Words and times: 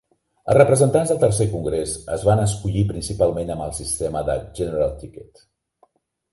Els 0.51 0.57
representants 0.57 1.11
del 1.13 1.19
tercer 1.23 1.47
congrés 1.51 1.93
es 2.17 2.25
van 2.29 2.41
escollir 2.47 2.83
principalment 2.95 3.55
amb 3.59 3.69
el 3.69 3.77
sistema 3.83 4.27
de 4.33 4.39
"General 4.63 4.99
ticket". 5.07 5.49